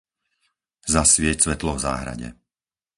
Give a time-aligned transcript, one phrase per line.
[0.93, 2.27] Zasvieť svetlo v záhrade.